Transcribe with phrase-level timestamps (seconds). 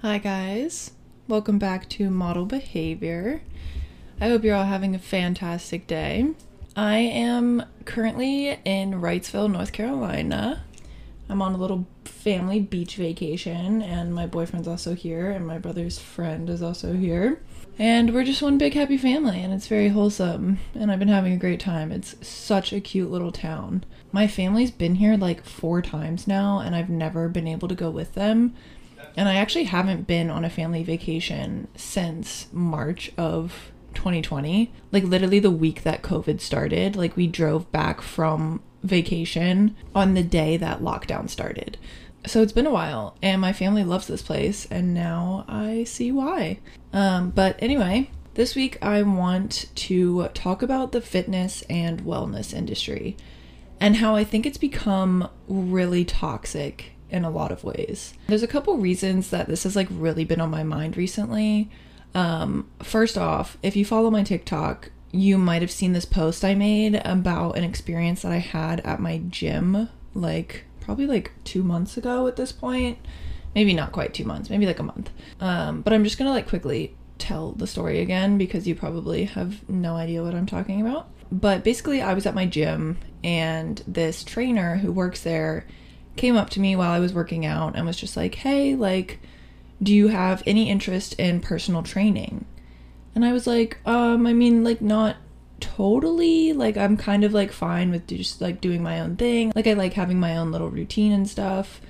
[0.00, 0.92] Hi, guys.
[1.26, 3.42] Welcome back to Model Behavior.
[4.20, 6.34] I hope you're all having a fantastic day.
[6.76, 10.62] I am currently in Wrightsville, North Carolina.
[11.28, 15.98] I'm on a little family beach vacation, and my boyfriend's also here, and my brother's
[15.98, 17.42] friend is also here.
[17.76, 20.60] And we're just one big happy family, and it's very wholesome.
[20.76, 21.90] And I've been having a great time.
[21.90, 23.84] It's such a cute little town.
[24.12, 27.90] My family's been here like four times now, and I've never been able to go
[27.90, 28.54] with them.
[29.16, 34.72] And I actually haven't been on a family vacation since March of 2020.
[34.92, 40.22] Like, literally, the week that COVID started, like, we drove back from vacation on the
[40.22, 41.76] day that lockdown started.
[42.26, 46.12] So it's been a while, and my family loves this place, and now I see
[46.12, 46.58] why.
[46.92, 53.16] Um, but anyway, this week I want to talk about the fitness and wellness industry
[53.80, 58.14] and how I think it's become really toxic in a lot of ways.
[58.26, 61.70] There's a couple reasons that this has like really been on my mind recently.
[62.14, 66.54] Um, first off, if you follow my TikTok, you might have seen this post I
[66.54, 71.96] made about an experience that I had at my gym, like probably like two months
[71.96, 72.98] ago at this point.
[73.54, 75.10] Maybe not quite two months, maybe like a month.
[75.40, 79.68] Um, but I'm just gonna like quickly tell the story again because you probably have
[79.68, 81.08] no idea what I'm talking about.
[81.30, 85.66] But basically, I was at my gym and this trainer who works there
[86.18, 89.20] came up to me while I was working out and was just like, hey, like,
[89.82, 92.44] do you have any interest in personal training?
[93.14, 95.16] And I was like, um, I mean, like, not
[95.60, 96.52] totally.
[96.52, 99.52] Like, I'm kind of like fine with just like doing my own thing.
[99.54, 101.80] Like, I like having my own little routine and stuff.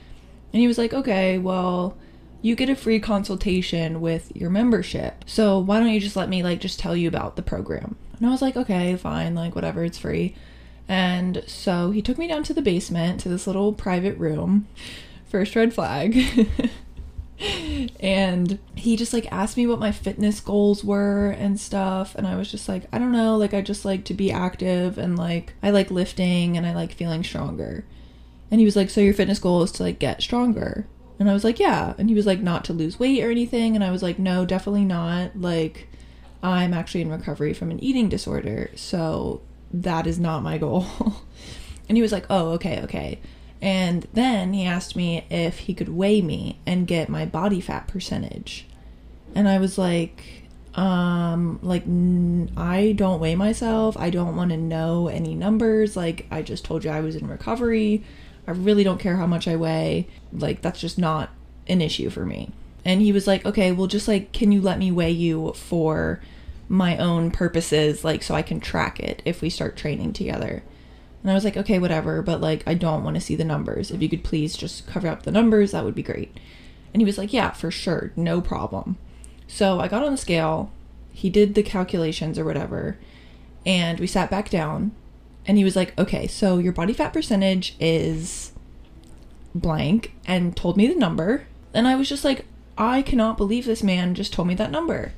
[0.53, 1.97] And he was like, okay, well,
[2.41, 5.25] you get a free consultation with your membership.
[5.27, 7.97] So why don't you just let me like just tell you about the program?
[8.17, 10.35] And I was like, okay, fine, like whatever, it's free.
[10.89, 14.67] And so he took me down to the basement to this little private room.
[15.27, 16.19] First red flag.
[18.01, 22.15] and he just like asked me what my fitness goals were and stuff.
[22.15, 23.37] And i was just like i don't know.
[23.37, 26.93] Like i just like to be active and like i like lifting and i like
[26.93, 27.85] feeling stronger.
[28.51, 30.87] And he was like so your fitness goal is to like get stronger.
[31.21, 31.95] And i was like yeah.
[31.99, 33.75] And he was like not to lose weight or anything.
[33.75, 35.39] And i was like no definitely not.
[35.39, 35.89] Like
[36.43, 38.71] i'm actually in recovery from an eating disorder.
[38.75, 39.43] So
[39.73, 40.87] that is not my goal
[41.89, 43.19] and he was like oh okay okay
[43.61, 47.89] and then he asked me if he could weigh me and get my body fat
[47.89, 48.67] percentage.
[49.35, 53.97] And I was like, um, like, n- I don't weigh myself.
[53.97, 55.97] I don't want to know any numbers.
[55.97, 58.05] Like, I just told you I was in recovery.
[58.47, 60.07] I really don't care how much I weigh.
[60.33, 61.31] Like, that's just not
[61.67, 62.53] an issue for me.
[62.85, 66.23] And he was like, okay, well, just like, can you let me weigh you for
[66.69, 70.63] my own purposes, like, so I can track it if we start training together?
[71.23, 73.91] And I was like, okay, whatever, but like, I don't want to see the numbers.
[73.91, 76.39] If you could please just cover up the numbers, that would be great.
[76.93, 78.97] And he was like, yeah, for sure, no problem.
[79.47, 80.71] So I got on the scale,
[81.13, 82.99] he did the calculations or whatever,
[83.67, 84.93] and we sat back down.
[85.47, 88.53] And he was like, okay, so your body fat percentage is
[89.55, 91.47] blank, and told me the number.
[91.73, 92.45] And I was just like,
[92.77, 95.13] I cannot believe this man just told me that number.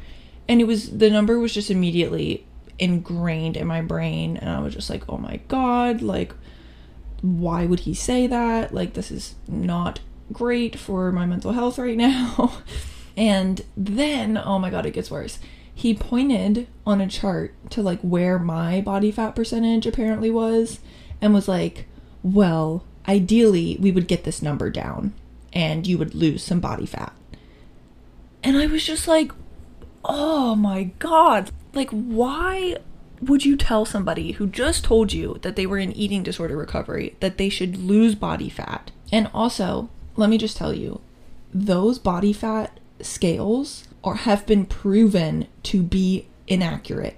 [0.49, 2.45] And it was, the number was just immediately
[2.81, 6.35] ingrained in my brain and I was just like, "Oh my god, like
[7.21, 8.75] why would he say that?
[8.75, 10.01] Like this is not
[10.33, 12.55] great for my mental health right now."
[13.17, 15.39] and then, oh my god, it gets worse.
[15.73, 20.81] He pointed on a chart to like where my body fat percentage apparently was
[21.21, 21.87] and was like,
[22.23, 25.13] "Well, ideally we would get this number down
[25.53, 27.13] and you would lose some body fat."
[28.43, 29.33] And I was just like,
[30.05, 32.77] "Oh my god, like, why
[33.21, 37.17] would you tell somebody who just told you that they were in eating disorder recovery
[37.21, 38.91] that they should lose body fat?
[39.13, 41.01] And also, let me just tell you,
[41.53, 47.17] those body fat scales are have been proven to be inaccurate.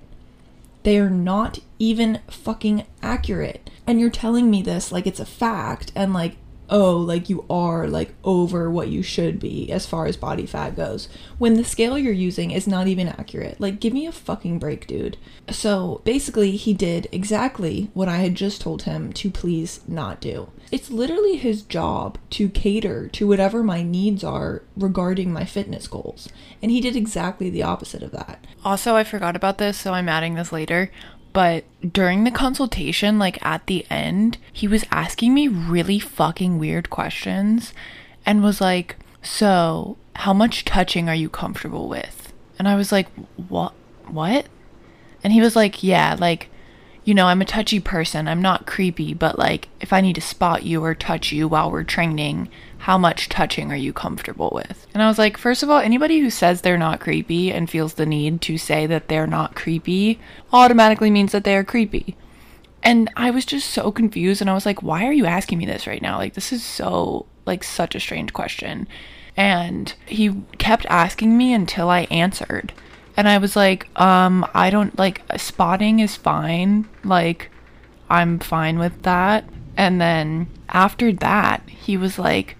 [0.82, 3.71] They are not even fucking accurate.
[3.87, 6.37] And you're telling me this like it's a fact and like
[6.72, 10.74] oh, like you are like over what you should be as far as body fat
[10.74, 11.07] goes
[11.39, 13.60] when the scale you're using is not even accurate.
[13.60, 15.19] Like, give me a fucking break, dude.
[15.51, 20.48] So basically, he did exactly what I had just told him to please not do.
[20.72, 26.30] It's literally his job to cater to whatever my needs are regarding my fitness goals.
[26.63, 28.47] And he did exactly the opposite of that.
[28.65, 30.91] Also, I forgot about this, so I'm adding this later.
[31.32, 36.90] But during the consultation, like at the end, he was asking me really fucking weird
[36.90, 37.72] questions
[38.26, 42.32] and was like, So, how much touching are you comfortable with?
[42.58, 43.08] And I was like,
[43.48, 43.72] What?
[44.08, 44.46] What?
[45.24, 46.50] And he was like, Yeah, like,
[47.04, 48.28] you know, I'm a touchy person.
[48.28, 51.71] I'm not creepy, but like if I need to spot you or touch you while
[51.71, 54.87] we're training, how much touching are you comfortable with?
[54.95, 57.95] And I was like, first of all, anybody who says they're not creepy and feels
[57.95, 60.21] the need to say that they're not creepy
[60.53, 62.16] automatically means that they are creepy.
[62.83, 65.66] And I was just so confused and I was like, why are you asking me
[65.66, 66.19] this right now?
[66.19, 68.89] Like, this is so, like, such a strange question.
[69.37, 72.72] And he kept asking me until I answered.
[73.16, 76.88] And I was like, um, I don't like spotting is fine.
[77.04, 77.50] Like,
[78.09, 79.44] I'm fine with that.
[79.76, 82.56] And then after that, he was like,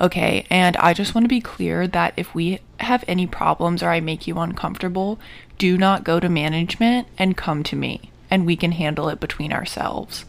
[0.00, 3.88] okay, and I just want to be clear that if we have any problems or
[3.88, 5.18] I make you uncomfortable,
[5.58, 9.52] do not go to management and come to me, and we can handle it between
[9.52, 10.26] ourselves.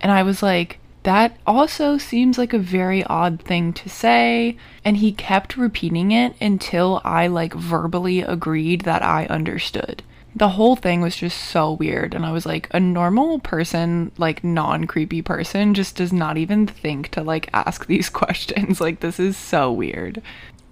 [0.00, 4.56] And I was like, that also seems like a very odd thing to say.
[4.84, 10.02] And he kept repeating it until I like verbally agreed that I understood.
[10.34, 12.14] The whole thing was just so weird.
[12.14, 16.66] And I was like, a normal person, like non creepy person, just does not even
[16.66, 18.80] think to like ask these questions.
[18.88, 20.22] Like, this is so weird.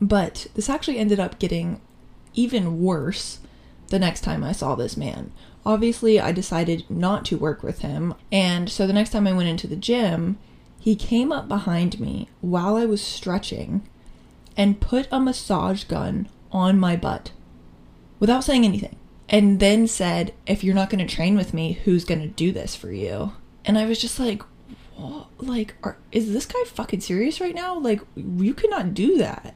[0.01, 1.81] But this actually ended up getting
[2.35, 3.41] even worse
[3.89, 5.33] the next time I saw this man.
[5.65, 8.15] Obviously, I decided not to work with him.
[8.31, 10.39] And so the next time I went into the gym,
[10.79, 13.89] he came up behind me while I was stretching
[14.57, 17.33] and put a massage gun on my butt
[18.21, 18.97] without saying anything.
[19.29, 22.53] And then said, If you're not going to train with me, who's going to do
[22.53, 23.33] this for you?
[23.65, 24.43] And I was just like,
[24.97, 25.27] what?
[25.39, 27.79] Like, are, is this guy fucking serious right now?
[27.79, 29.55] Like, you cannot do that.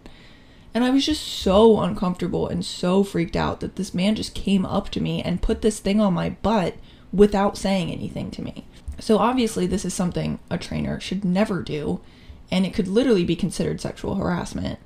[0.73, 4.65] And I was just so uncomfortable and so freaked out that this man just came
[4.65, 6.77] up to me and put this thing on my butt
[7.13, 8.67] without saying anything to me.
[9.01, 12.01] So obviously, this is something a trainer should never do,
[12.51, 14.79] and it could literally be considered sexual harassment.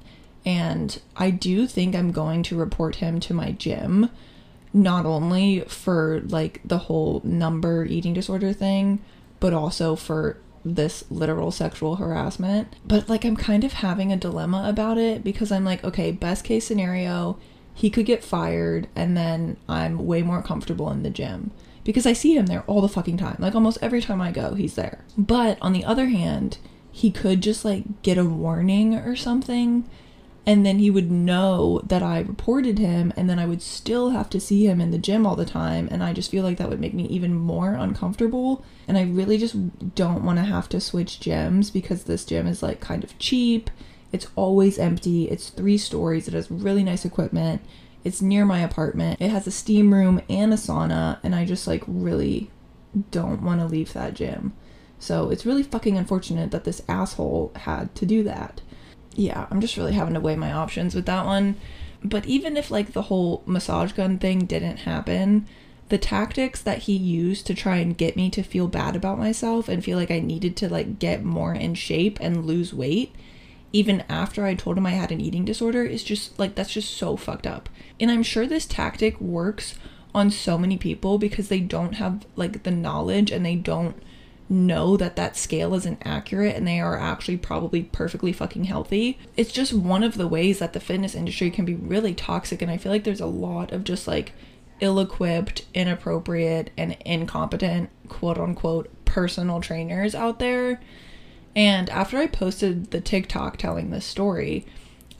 [0.46, 4.10] And I do think I'm going to report him to my gym,
[4.72, 9.02] not only for like the whole number eating disorder thing,
[9.40, 12.74] but also for this literal sexual harassment.
[12.86, 16.44] But like I'm kind of having a dilemma about it because I'm like, okay, best
[16.44, 17.38] case scenario,
[17.74, 21.50] he could get fired and then I'm way more comfortable in the gym
[21.82, 23.36] because I see him there all the fucking time.
[23.38, 25.04] Like almost every time I go, he's there.
[25.18, 26.58] But on the other hand,
[26.90, 29.88] he could just like get a warning or something
[30.46, 34.28] and then he would know that I reported him and then I would still have
[34.30, 36.68] to see him in the gym all the time and I just feel like that
[36.68, 40.80] would make me even more uncomfortable and I really just don't want to have to
[40.80, 43.70] switch gyms because this gym is like kind of cheap.
[44.12, 45.30] It's always empty.
[45.30, 46.28] It's 3 stories.
[46.28, 47.62] It has really nice equipment.
[48.04, 49.20] It's near my apartment.
[49.22, 52.50] It has a steam room and a sauna and I just like really
[53.10, 54.52] don't want to leave that gym.
[54.98, 58.60] So it's really fucking unfortunate that this asshole had to do that
[59.16, 61.56] yeah, I'm just really having to weigh my options with that one.
[62.02, 65.46] But even if like the whole massage gun thing didn't happen,
[65.88, 69.68] the tactics that he used to try and get me to feel bad about myself
[69.68, 73.14] and feel like I needed to like get more in shape and lose weight,
[73.72, 76.96] even after I told him I had an eating disorder, is just like that's just
[76.96, 77.68] so fucked up.
[77.98, 79.76] And I'm sure this tactic works
[80.14, 84.00] on so many people because they don't have like the knowledge and they don't
[84.54, 89.18] know that that scale isn't accurate and they are actually probably perfectly fucking healthy.
[89.36, 92.70] It's just one of the ways that the fitness industry can be really toxic and
[92.70, 94.32] I feel like there's a lot of just like
[94.80, 100.80] ill-equipped, inappropriate and incompetent quote unquote personal trainers out there.
[101.56, 104.66] And after I posted the TikTok telling this story,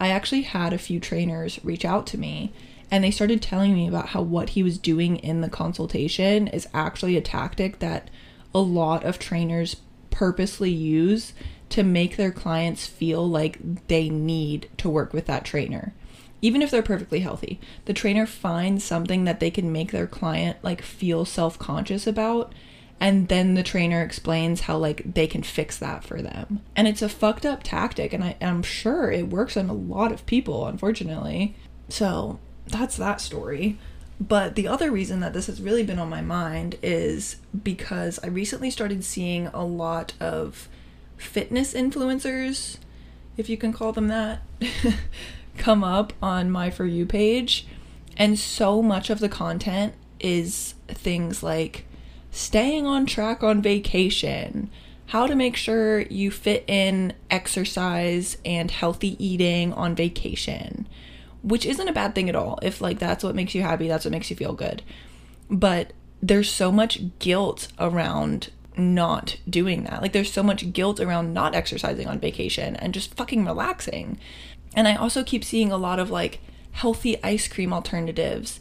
[0.00, 2.52] I actually had a few trainers reach out to me
[2.90, 6.68] and they started telling me about how what he was doing in the consultation is
[6.75, 8.11] actually a tactic that
[8.54, 9.76] a lot of trainers
[10.11, 11.32] purposely use
[11.70, 15.92] to make their clients feel like they need to work with that trainer.
[16.40, 20.58] Even if they're perfectly healthy, the trainer finds something that they can make their client
[20.62, 22.52] like feel self-conscious about
[23.00, 26.61] and then the trainer explains how like they can fix that for them.
[26.76, 30.12] And it's a fucked up tactic and I, I'm sure it works on a lot
[30.12, 31.54] of people unfortunately.
[31.88, 33.78] So, that's that story.
[34.21, 38.28] But the other reason that this has really been on my mind is because I
[38.28, 40.68] recently started seeing a lot of
[41.16, 42.78] fitness influencers,
[43.37, 44.42] if you can call them that,
[45.59, 47.66] come up on my For You page.
[48.16, 51.85] And so much of the content is things like
[52.30, 54.71] staying on track on vacation,
[55.06, 60.87] how to make sure you fit in exercise and healthy eating on vacation
[61.44, 62.58] which isn't a bad thing at all.
[62.62, 64.82] If like that's what makes you happy, that's what makes you feel good.
[65.50, 70.02] But there's so much guilt around not doing that.
[70.02, 74.18] Like there's so much guilt around not exercising on vacation and just fucking relaxing.
[74.74, 76.40] And I also keep seeing a lot of like
[76.72, 78.58] healthy ice cream alternatives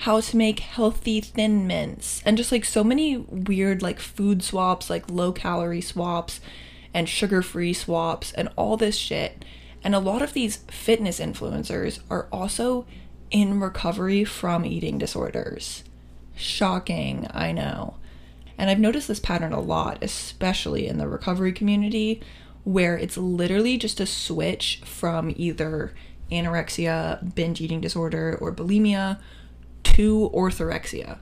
[0.00, 4.90] how to make healthy thin mints and just like so many weird like food swaps,
[4.90, 6.40] like low calorie swaps
[6.92, 9.42] and sugar free swaps and all this shit.
[9.86, 12.86] And a lot of these fitness influencers are also
[13.30, 15.84] in recovery from eating disorders.
[16.34, 17.94] Shocking, I know.
[18.58, 22.20] And I've noticed this pattern a lot, especially in the recovery community,
[22.64, 25.94] where it's literally just a switch from either
[26.32, 29.20] anorexia, binge eating disorder, or bulimia
[29.84, 31.18] to orthorexia,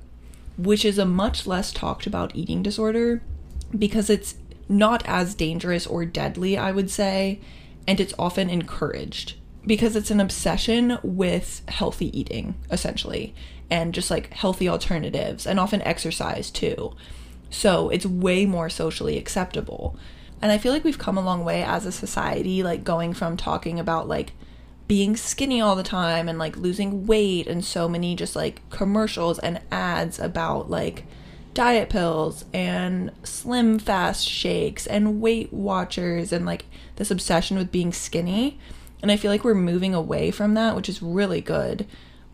[0.57, 3.21] which is a much less talked about eating disorder
[3.79, 4.37] because it's
[4.71, 7.41] not as dangerous or deadly, I would say,
[7.87, 9.35] and it's often encouraged
[9.67, 13.35] because it's an obsession with healthy eating, essentially,
[13.71, 16.95] and just like healthy alternatives, and often exercise too.
[17.51, 19.97] So it's way more socially acceptable.
[20.43, 23.37] And I feel like we've come a long way as a society, like going from
[23.37, 24.33] talking about like
[24.87, 29.39] being skinny all the time and like losing weight and so many just like commercials
[29.39, 31.05] and ads about like
[31.55, 37.93] diet pills and slim fast shakes and weight watchers and like this obsession with being
[37.93, 38.59] skinny.
[39.03, 41.87] And i feel like we're moving away from that which is really good.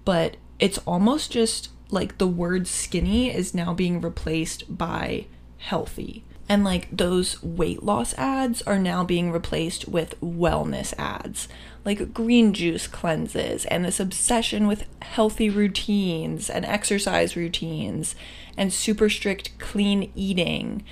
[0.04, 5.26] But it's almost just like the word skinny is now being replaced by
[5.58, 11.46] healthy and like those weight loss ads are now being replaced with wellness ads
[11.84, 18.14] like green juice cleanses and this obsession with healthy routines and exercise routines
[18.56, 20.84] and super strict clean eating.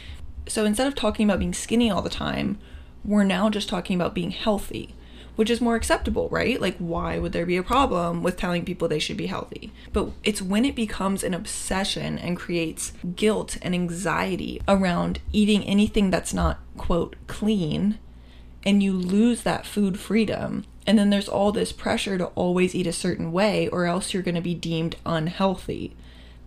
[0.46, 2.58] So instead of talking about being skinny all the time,
[3.04, 4.94] we're now just talking about being healthy,
[5.38, 6.60] which is more acceptable, right?
[6.60, 9.72] Like, why would there be a problem with telling people they should be healthy?
[9.92, 16.10] But it's when it becomes an obsession and creates guilt and anxiety around eating anything
[16.10, 18.00] that's not, quote, clean,
[18.66, 22.86] and you lose that food freedom and then there's all this pressure to always eat
[22.86, 25.94] a certain way, or else you're to be deemed unhealthy.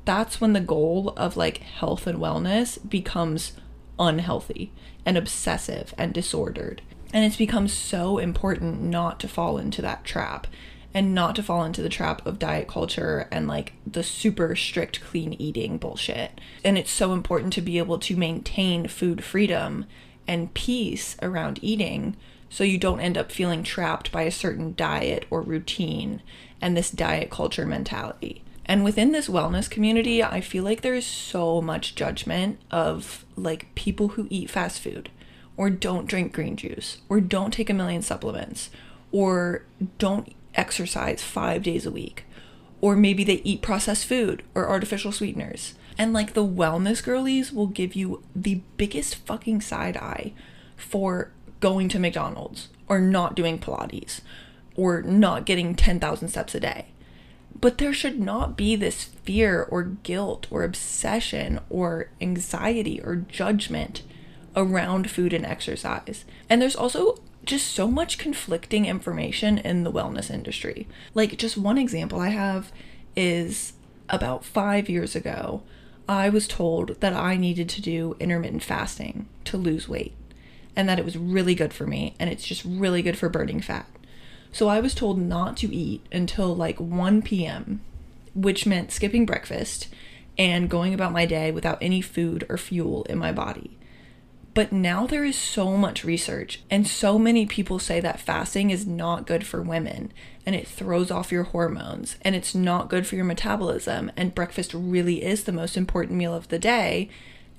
[0.03, 3.51] That's when the goal of like health and wellness becomes
[3.99, 4.71] unhealthy
[5.05, 6.81] and obsessive and disordered.
[7.13, 10.47] And it's become so important not to fall into that trap
[10.93, 15.01] and not to fall into the trap of diet culture and like the super strict
[15.01, 16.39] clean eating bullshit.
[16.63, 19.85] And it's so important to be able to maintain food freedom
[20.27, 22.15] and peace around eating
[22.49, 26.21] so you don't end up feeling trapped by a certain diet or routine
[26.61, 28.43] and this diet culture mentality.
[28.65, 33.73] And within this wellness community, I feel like there is so much judgment of like
[33.75, 35.09] people who eat fast food
[35.57, 38.69] or don't drink green juice or don't take a million supplements
[39.11, 39.65] or
[39.97, 42.25] don't exercise 5 days a week
[42.81, 45.75] or maybe they eat processed food or artificial sweeteners.
[45.97, 50.33] And like the wellness girlies will give you the biggest fucking side eye
[50.75, 54.21] for going to McDonald's or not doing Pilates
[54.75, 56.87] or not getting 10,000 steps a day.
[57.59, 64.01] But there should not be this fear or guilt or obsession or anxiety or judgment
[64.55, 66.25] around food and exercise.
[66.49, 70.87] And there's also just so much conflicting information in the wellness industry.
[71.13, 72.71] Like, just one example I have
[73.15, 73.73] is
[74.09, 75.63] about five years ago,
[76.07, 80.13] I was told that I needed to do intermittent fasting to lose weight
[80.75, 83.61] and that it was really good for me and it's just really good for burning
[83.61, 83.87] fat.
[84.51, 87.81] So I was told not to eat until like 1 p.m.,
[88.33, 89.87] which meant skipping breakfast
[90.37, 93.77] and going about my day without any food or fuel in my body.
[94.53, 98.85] But now there is so much research, and so many people say that fasting is
[98.85, 100.11] not good for women
[100.45, 104.11] and it throws off your hormones and it's not good for your metabolism.
[104.17, 107.09] And breakfast really is the most important meal of the day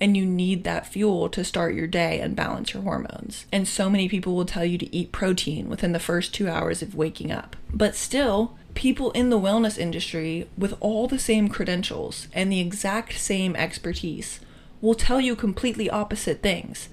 [0.00, 3.46] and you need that fuel to start your day and balance your hormones.
[3.52, 6.82] And so many people will tell you to eat protein within the first two hours
[6.82, 7.54] of waking up.
[7.72, 13.16] But still, people in the wellness industry with all the same credentials and the exact
[13.18, 14.40] same expertise
[14.82, 16.90] will tell you completely opposite things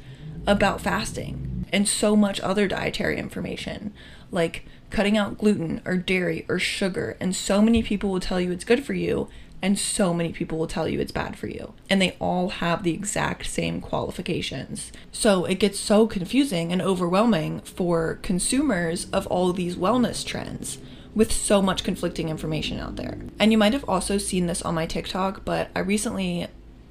[0.48, 3.94] about fasting and so much other dietary information
[4.32, 8.54] like cutting out gluten or dairy or sugar and so many people will tell you
[8.54, 9.28] it's good for you
[9.62, 11.74] and so many people will tell you it's bad for you.
[11.90, 14.92] And they all have the exact same qualifications.
[15.12, 20.78] So it gets so confusing and overwhelming for consumers of all these wellness trends
[21.14, 23.18] with so much conflicting information out there.
[23.40, 26.48] And you might have also seen this on my TikTok, but I recently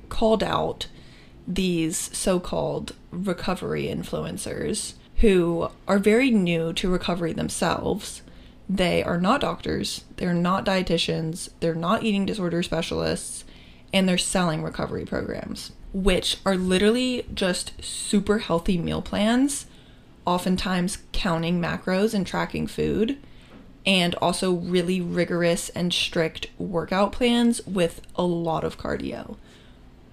[0.09, 0.87] called out
[1.47, 8.23] these so called recovery influencers who are very new to recovery themselves.
[8.69, 13.45] They are not doctors, they're not dietitians, they're not eating disorder specialists,
[13.93, 19.67] and they're selling recovery programs, which are literally just super healthy meal plans,
[20.27, 23.19] oftentimes counting macros and tracking food,
[23.87, 29.37] and also really rigorous and strict workout plans with a lot of cardio,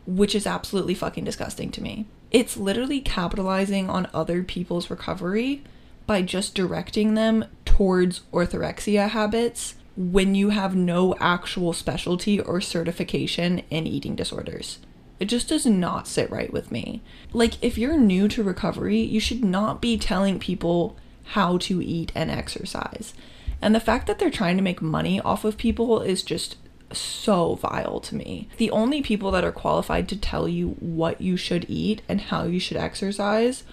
[0.05, 2.05] which is absolutely fucking disgusting to me.
[2.31, 5.63] It's literally capitalizing on other people's recovery
[6.05, 13.59] by just directing them towards orthorexia habits when you have no actual specialty or certification
[13.69, 14.79] in eating disorders.
[15.19, 17.01] It just does not sit right with me.
[17.31, 20.97] Like, if you're new to recovery, you should not be telling people
[21.29, 23.13] how to eat and exercise.
[23.61, 26.57] And the fact that they're trying to make money off of people is just
[26.95, 28.47] so vile to me.
[28.57, 32.43] The only people that are qualified to tell you what you should eat and how
[32.43, 33.63] you should exercise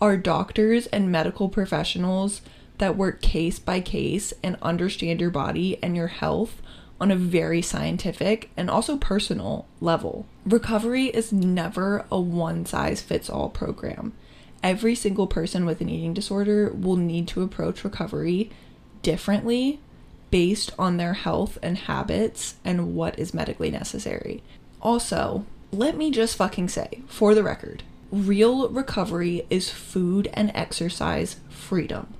[0.00, 2.42] are doctors and medical professionals
[2.78, 6.60] that work case by case and understand your body and your health
[7.00, 10.26] on a very scientific and also personal level.
[10.44, 14.12] Recovery is never a one size fits all program.
[14.62, 18.50] Every single person with an eating disorder will need to approach recovery
[19.02, 19.80] differently
[20.36, 24.42] based on their health and habits and what is medically necessary.
[24.82, 31.36] Also, let me just fucking say, for the record, real recovery is food and exercise
[31.48, 32.12] freedom.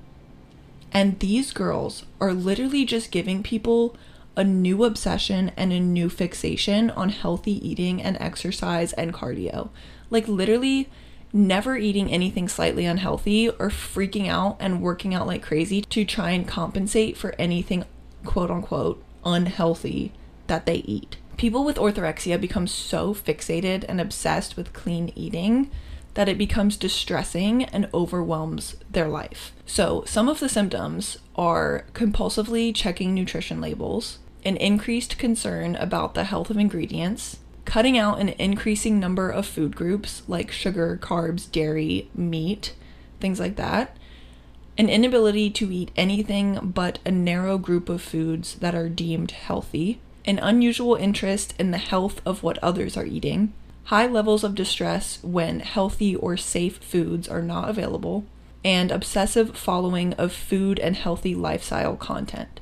[0.92, 3.94] And these girls are literally just giving people
[4.34, 9.68] a new obsession and a new fixation on healthy eating and exercise and cardio.
[10.08, 10.88] Like, literally,
[11.34, 16.30] never eating anything slightly unhealthy or freaking out and working out like crazy to try
[16.30, 17.84] and compensate for anything
[18.26, 20.12] quote unquote unhealthy
[20.46, 21.16] that they eat.
[21.36, 25.70] People with orthorexia become so fixated and obsessed with clean eating
[26.14, 29.52] that it becomes distressing and overwhelms their life.
[29.66, 36.24] So, some of the symptoms are compulsively checking nutrition labels, an increased concern about the
[36.24, 42.08] health of ingredients, cutting out an increasing number of food groups like sugar, carbs, dairy,
[42.14, 42.74] meat,
[43.20, 43.94] things like that,
[44.78, 50.00] an inability to eat anything but a narrow group of foods that are deemed healthy,
[50.24, 53.52] an unusual interest in the health of what others are eating,
[53.84, 58.24] high levels of distress when healthy or safe foods are not available,
[58.64, 62.60] and obsessive following of food and healthy lifestyle content.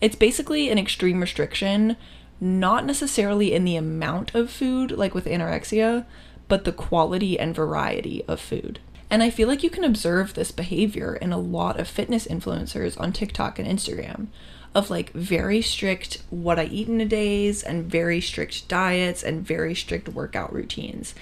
[0.00, 1.96] It's basically an extreme restriction
[2.40, 6.06] not necessarily in the amount of food, like with anorexia,
[6.46, 8.78] but the quality and variety of food.
[9.10, 13.00] And I feel like you can observe this behavior in a lot of fitness influencers
[13.00, 14.26] on TikTok and Instagram
[14.74, 19.46] of like very strict what I eat in a days and very strict diets and
[19.46, 21.14] very strict workout routines.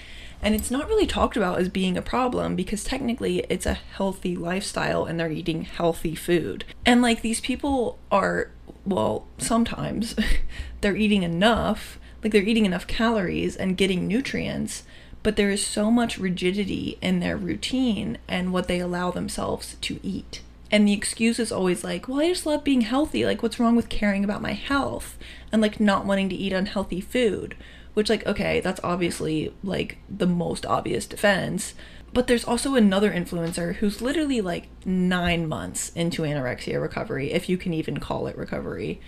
[0.42, 4.37] And it's not really talked about as being a problem because technically it's a healthy
[4.37, 6.64] lifestyle and they're eating healthy food.
[6.85, 8.51] And like these people are
[8.85, 10.14] well, sometimes
[10.81, 14.85] they're eating enough, like they're eating enough calories and getting nutrients,
[15.26, 19.98] but there is so much rigidity in their routine and what they allow themselves to
[20.00, 20.40] eat.
[20.70, 23.24] And the excuse is always like, well, I just love being healthy.
[23.26, 25.18] Like, what's wrong with caring about my health
[25.50, 27.56] and like not wanting to eat unhealthy food?
[27.94, 31.74] Which, like, okay, that's obviously like the most obvious defense.
[32.12, 37.58] But there's also another influencer who's literally like nine months into anorexia recovery, if you
[37.58, 39.00] can even call it recovery.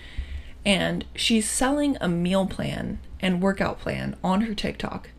[0.66, 5.10] And she's selling a meal plan and workout plan on her TikTok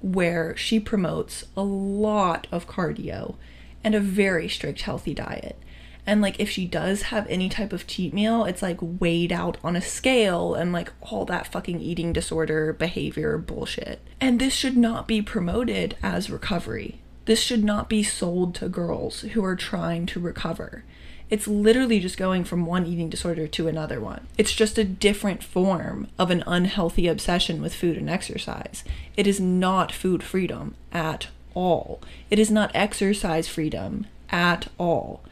[0.00, 3.36] where she promotes a lot of cardio
[3.84, 5.58] and a very strict healthy diet.
[6.06, 9.58] And like if she does have any type of cheat meal, it's like weighed out
[9.62, 14.00] on a scale and like all that fucking eating disorder behavior bullshit.
[14.18, 17.02] And this should not be promoted as recovery.
[17.26, 20.84] This should not be sold to girls who are trying to recover.
[21.30, 24.26] It's literally just going from one eating disorder to another one.
[24.38, 28.82] It's just a different form of an unhealthy obsession with food and exercise.
[29.16, 32.00] It is not food freedom at all.
[32.30, 35.22] It is not exercise freedom at all.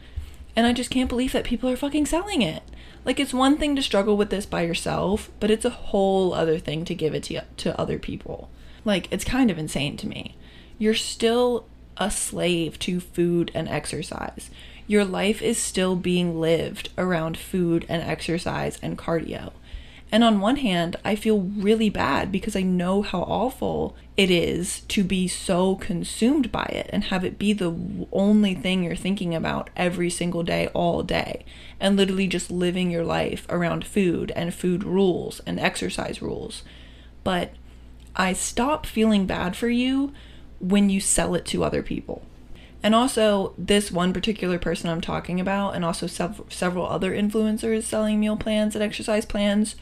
[0.55, 2.63] And I just can't believe that people are fucking selling it.
[3.05, 6.59] Like it's one thing to struggle with this by yourself, but it's a whole other
[6.59, 8.49] thing to give it to to other people.
[8.83, 10.35] Like it's kind of insane to me.
[10.77, 14.49] You're still a slave to food and exercise.
[14.87, 19.51] Your life is still being lived around food and exercise and cardio.
[20.09, 24.81] And on one hand, I feel really bad because I know how awful it is
[24.87, 27.75] to be so consumed by it and have it be the
[28.13, 31.43] only thing you're thinking about every single day, all day,
[31.81, 36.63] and literally just living your life around food and food rules and exercise rules.
[37.25, 37.51] But
[38.15, 40.13] I stop feeling bad for you
[40.59, 42.21] when you sell it to other people.
[42.87, 47.83] And also, this one particular person I'm talking about, and also sev- several other influencers
[47.83, 49.75] selling meal plans and exercise plans,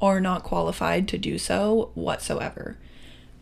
[0.00, 2.78] are not qualified to do so whatsoever.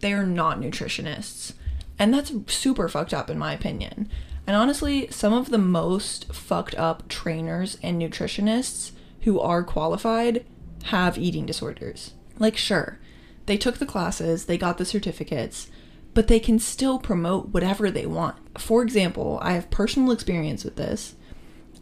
[0.01, 1.53] They are not nutritionists.
[2.01, 4.11] And that's super fucked up, in my opinion.
[4.45, 8.90] And honestly, some of the most fucked up trainers and nutritionists
[9.21, 10.45] who are qualified
[10.87, 12.14] have eating disorders.
[12.40, 12.99] Like, sure,
[13.47, 15.71] they took the classes, they got the certificates,
[16.12, 18.38] but they can still promote whatever they want.
[18.59, 21.14] For example, I have personal experience with this.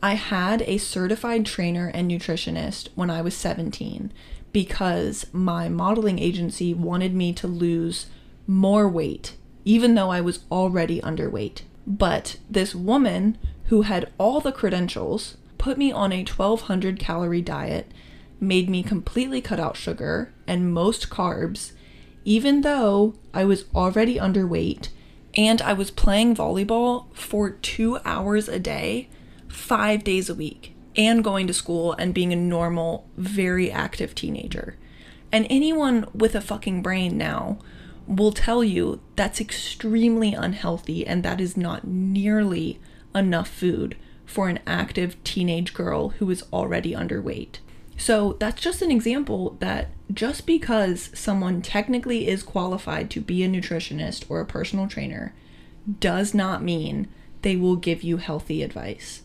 [0.03, 4.13] I had a certified trainer and nutritionist when I was 17
[4.53, 8.07] because my modeling agency wanted me to lose
[8.47, 11.63] more weight, even though I was already underweight.
[11.87, 17.91] But this woman who had all the credentials put me on a 1200 calorie diet,
[18.39, 21.73] made me completely cut out sugar and most carbs,
[22.25, 24.89] even though I was already underweight
[25.37, 29.09] and I was playing volleyball for two hours a day,
[29.49, 34.77] five days a week, and going to school and being a normal, very active teenager.
[35.33, 37.59] And anyone with a fucking brain now
[38.07, 42.79] will tell you that's extremely unhealthy and that is not nearly
[43.15, 47.59] enough food for an active teenage girl who is already underweight.
[47.97, 53.49] So that's just an example that just because someone technically is qualified to be a
[53.49, 55.35] nutritionist or a personal trainer
[56.01, 57.09] does not mean
[57.43, 59.23] they will give you healthy advice.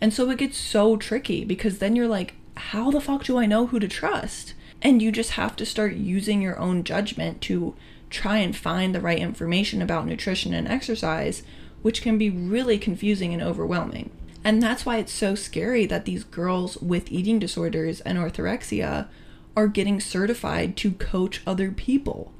[0.00, 3.46] And so it gets so tricky because then you're like, how the fuck do I
[3.46, 4.54] know who to trust?
[4.80, 7.74] And you just have to start using your own judgment to
[8.10, 11.42] try and find the right information about nutrition and exercise,
[11.82, 14.10] which can be really confusing and overwhelming.
[14.44, 19.08] And that's why it's so scary that these girls with eating disorders and orthorexia
[19.56, 22.32] are getting certified to coach other people.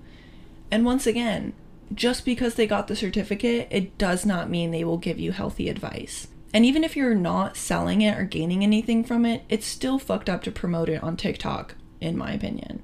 [0.71, 1.53] And once again,
[1.95, 5.69] just because they got the certificate, it does not mean they will give you healthy
[5.69, 6.29] advice.
[6.55, 10.29] And even if you're not selling it or gaining anything from it, it's still fucked
[10.29, 12.83] up to promote it on TikTok, in my opinion.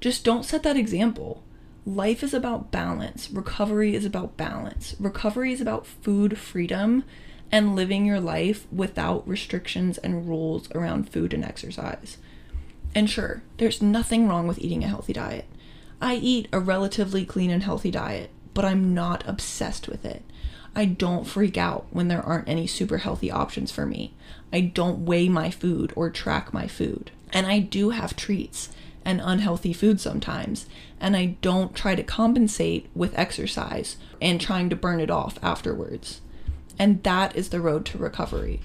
[0.00, 1.42] Just don't set that example.
[1.86, 3.30] Life is about balance.
[3.30, 4.96] Recovery is about balance.
[4.98, 7.04] Recovery is about food freedom
[7.52, 12.18] and living your life without restrictions and rules around food and exercise.
[12.94, 15.46] And sure, there's nothing wrong with eating a healthy diet.
[16.00, 20.22] I eat a relatively clean and healthy diet, but I'm not obsessed with it.
[20.74, 24.14] I don't freak out when there aren't any super healthy options for me.
[24.52, 27.10] I don't weigh my food or track my food.
[27.32, 28.70] And I do have treats
[29.04, 30.66] and unhealthy food sometimes,
[31.00, 36.20] and I don't try to compensate with exercise and trying to burn it off afterwards.
[36.80, 38.62] And that is the road to recovery.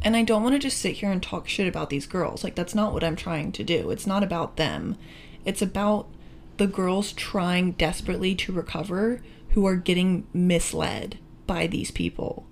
[0.00, 2.42] And I don't want to just sit here and talk shit about these girls.
[2.42, 3.90] Like, that's not what I'm trying to do.
[3.90, 4.96] It's not about them.
[5.44, 6.08] It's about
[6.56, 9.20] the girls trying desperately to recover
[9.50, 12.46] who are getting misled by these people.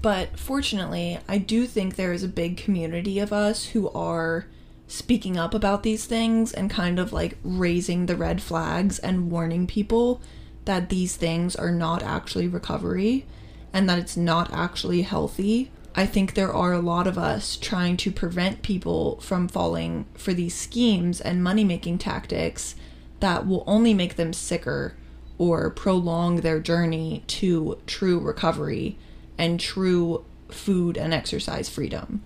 [0.00, 4.46] But fortunately, I do think there is a big community of us who are
[4.86, 9.66] speaking up about these things and kind of like raising the red flags and warning
[9.66, 10.22] people
[10.64, 13.26] that these things are not actually recovery
[13.72, 15.70] and that it's not actually healthy.
[15.94, 20.32] I think there are a lot of us trying to prevent people from falling for
[20.32, 22.76] these schemes and money making tactics
[23.20, 24.94] that will only make them sicker
[25.38, 28.96] or prolong their journey to true recovery
[29.36, 32.22] and true food and exercise freedom.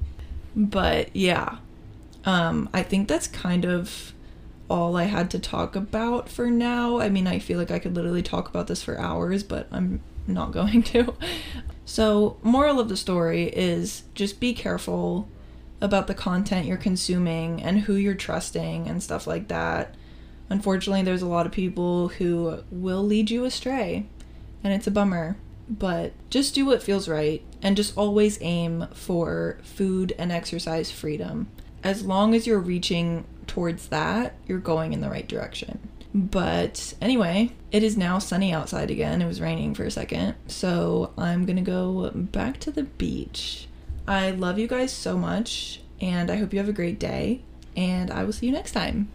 [0.54, 1.58] But yeah,
[2.24, 4.12] um, I think that's kind of
[4.68, 6.98] all I had to talk about for now.
[6.98, 10.00] I mean, I feel like I could literally talk about this for hours, but I'm
[10.26, 11.14] not going to.
[11.84, 15.28] So, moral of the story is just be careful
[15.80, 19.94] about the content you're consuming and who you're trusting and stuff like that.
[20.48, 24.06] Unfortunately, there's a lot of people who will lead you astray,
[24.62, 25.36] and it's a bummer.
[25.68, 31.48] But just do what feels right and just always aim for food and exercise freedom.
[31.82, 35.88] As long as you're reaching towards that, you're going in the right direction.
[36.14, 39.22] But anyway, it is now sunny outside again.
[39.22, 40.34] It was raining for a second.
[40.46, 43.66] So I'm going to go back to the beach.
[44.06, 47.40] I love you guys so much, and I hope you have a great day.
[47.76, 49.08] And I will see you next time.